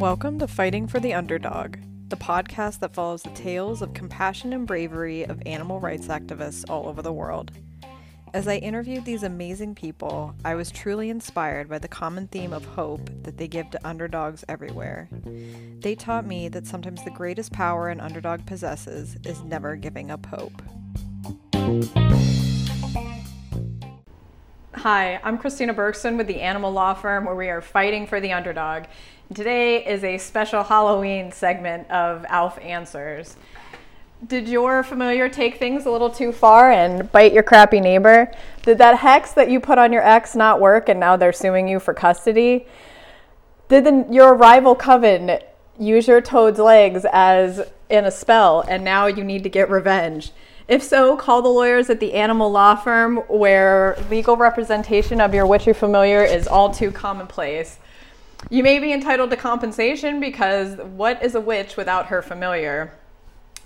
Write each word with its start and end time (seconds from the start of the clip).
Welcome 0.00 0.38
to 0.38 0.46
Fighting 0.46 0.86
for 0.86 1.00
the 1.00 1.12
Underdog, 1.12 1.78
the 2.06 2.16
podcast 2.16 2.78
that 2.78 2.94
follows 2.94 3.24
the 3.24 3.30
tales 3.30 3.82
of 3.82 3.94
compassion 3.94 4.52
and 4.52 4.64
bravery 4.64 5.24
of 5.24 5.42
animal 5.44 5.80
rights 5.80 6.06
activists 6.06 6.64
all 6.70 6.86
over 6.86 7.02
the 7.02 7.12
world. 7.12 7.50
As 8.32 8.46
I 8.46 8.58
interviewed 8.58 9.04
these 9.04 9.24
amazing 9.24 9.74
people, 9.74 10.36
I 10.44 10.54
was 10.54 10.70
truly 10.70 11.10
inspired 11.10 11.68
by 11.68 11.80
the 11.80 11.88
common 11.88 12.28
theme 12.28 12.52
of 12.52 12.64
hope 12.64 13.10
that 13.24 13.38
they 13.38 13.48
give 13.48 13.70
to 13.70 13.84
underdogs 13.84 14.44
everywhere. 14.48 15.08
They 15.80 15.96
taught 15.96 16.24
me 16.24 16.48
that 16.50 16.68
sometimes 16.68 17.02
the 17.02 17.10
greatest 17.10 17.52
power 17.52 17.88
an 17.88 18.00
underdog 18.00 18.46
possesses 18.46 19.16
is 19.24 19.42
never 19.42 19.74
giving 19.74 20.12
up 20.12 20.26
hope. 20.26 20.62
Hi, 24.82 25.18
I'm 25.24 25.38
Christina 25.38 25.74
Bergson 25.74 26.16
with 26.16 26.28
the 26.28 26.40
Animal 26.40 26.70
Law 26.70 26.94
Firm, 26.94 27.24
where 27.24 27.34
we 27.34 27.48
are 27.48 27.60
fighting 27.60 28.06
for 28.06 28.20
the 28.20 28.32
underdog. 28.32 28.84
Today 29.34 29.84
is 29.84 30.04
a 30.04 30.18
special 30.18 30.62
Halloween 30.62 31.32
segment 31.32 31.90
of 31.90 32.24
ALF 32.28 32.60
Answers. 32.60 33.34
Did 34.24 34.46
your 34.46 34.84
familiar 34.84 35.28
take 35.28 35.58
things 35.58 35.84
a 35.84 35.90
little 35.90 36.10
too 36.10 36.30
far 36.30 36.70
and 36.70 37.10
bite 37.10 37.32
your 37.32 37.42
crappy 37.42 37.80
neighbor? 37.80 38.32
Did 38.62 38.78
that 38.78 38.98
hex 38.98 39.32
that 39.32 39.50
you 39.50 39.58
put 39.58 39.78
on 39.78 39.92
your 39.92 40.06
ex 40.06 40.36
not 40.36 40.60
work 40.60 40.88
and 40.88 41.00
now 41.00 41.16
they're 41.16 41.32
suing 41.32 41.66
you 41.66 41.80
for 41.80 41.92
custody? 41.92 42.64
Did 43.68 43.82
the, 43.82 44.06
your 44.08 44.32
rival 44.36 44.76
coven 44.76 45.40
use 45.76 46.06
your 46.06 46.20
toad's 46.20 46.60
legs 46.60 47.04
as 47.12 47.68
in 47.90 48.04
a 48.04 48.10
spell 48.10 48.64
and 48.68 48.84
now 48.84 49.06
you 49.06 49.24
need 49.24 49.42
to 49.42 49.48
get 49.48 49.70
revenge? 49.70 50.32
If 50.68 50.82
so, 50.82 51.16
call 51.16 51.40
the 51.40 51.48
lawyers 51.48 51.88
at 51.88 51.98
the 51.98 52.12
Animal 52.12 52.50
Law 52.50 52.74
Firm 52.74 53.16
where 53.28 53.96
legal 54.10 54.36
representation 54.36 55.20
of 55.20 55.32
your 55.32 55.46
witchy 55.46 55.72
familiar 55.72 56.22
is 56.22 56.46
all 56.46 56.70
too 56.70 56.90
commonplace. 56.90 57.78
You 58.50 58.62
may 58.62 58.78
be 58.78 58.92
entitled 58.92 59.30
to 59.30 59.36
compensation 59.36 60.20
because 60.20 60.76
what 60.76 61.22
is 61.22 61.34
a 61.34 61.40
witch 61.40 61.76
without 61.76 62.06
her 62.06 62.22
familiar? 62.22 62.92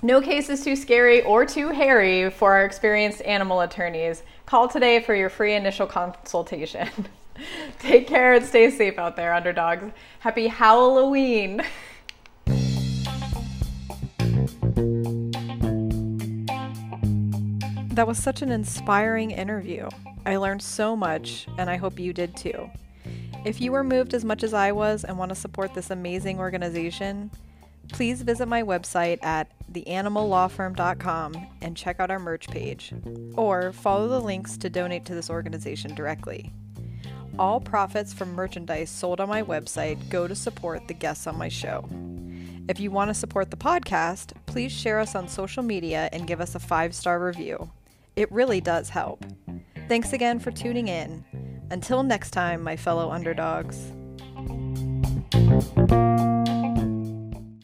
No 0.01 0.20
case 0.20 0.48
is 0.48 0.64
too 0.64 0.75
scary 0.75 1.23
or 1.23 1.45
too 1.45 1.69
hairy 1.69 2.31
for 2.31 2.55
our 2.55 2.64
experienced 2.64 3.23
animal 3.23 3.61
attorneys. 3.61 4.23
Call 4.47 4.67
today 4.69 5.01
for 5.01 5.14
your 5.14 5.29
free 5.29 5.55
initial 5.55 5.86
consultation. 5.86 6.89
Take 7.79 8.09
care 8.09 8.34
and 8.34 8.45
stay 8.45 8.70
safe 8.70 8.98
out 8.98 9.17
there, 9.17 9.33
underdogs. 9.33 9.92
Happy 10.20 10.48
Halloween! 10.48 11.62
That 17.93 18.07
was 18.07 18.17
such 18.17 18.41
an 18.41 18.51
inspiring 18.51 19.33
interview. 19.33 19.87
I 20.25 20.37
learned 20.37 20.62
so 20.62 20.97
much, 20.97 21.47
and 21.59 21.69
I 21.69 21.77
hope 21.77 22.01
you 22.01 22.15
did 22.15 22.35
too. 22.35 22.71
If 23.45 23.61
you 23.61 23.71
were 23.71 23.85
moved 23.85 24.15
as 24.15 24.25
much 24.25 24.43
as 24.43 24.55
I 24.55 24.73
was 24.73 25.05
and 25.05 25.19
want 25.19 25.29
to 25.29 25.35
support 25.35 25.75
this 25.75 25.91
amazing 25.91 26.39
organization, 26.39 27.31
please 27.89 28.23
visit 28.23 28.48
my 28.48 28.63
website 28.63 29.23
at 29.23 29.53
theanimallawfirm.com 29.70 31.47
and 31.61 31.77
check 31.77 32.01
out 32.01 32.11
our 32.11 32.19
merch 32.19 32.48
page, 32.48 32.95
or 33.37 33.73
follow 33.73 34.09
the 34.09 34.23
links 34.23 34.57
to 34.57 34.70
donate 34.70 35.05
to 35.05 35.15
this 35.15 35.29
organization 35.29 35.95
directly. 35.95 36.51
All 37.39 37.61
profits 37.61 38.15
from 38.15 38.33
merchandise 38.33 38.89
sold 38.89 39.20
on 39.20 39.29
my 39.29 39.43
website 39.43 40.09
go 40.09 40.27
to 40.27 40.35
support 40.35 40.89
the 40.89 40.95
guests 40.95 41.27
on 41.27 41.37
my 41.37 41.48
show. 41.51 41.87
If 42.69 42.81
you 42.81 42.91
want 42.91 43.11
to 43.11 43.15
support 43.15 43.51
the 43.51 43.57
podcast, 43.59 44.33
please 44.47 44.73
share 44.73 44.98
us 44.98 45.15
on 45.15 45.29
social 45.29 45.63
media 45.63 46.09
and 46.11 46.27
give 46.27 46.41
us 46.41 46.55
a 46.55 46.59
five 46.59 46.95
star 46.95 47.23
review. 47.23 47.70
It 48.16 48.30
really 48.30 48.60
does 48.60 48.88
help. 48.91 49.24
Thanks 49.88 50.12
again 50.12 50.38
for 50.38 50.50
tuning 50.50 50.88
in. 50.88 51.24
Until 51.70 52.02
next 52.02 52.30
time, 52.30 52.62
my 52.62 52.77
fellow 52.77 53.10
underdogs. 53.10 53.92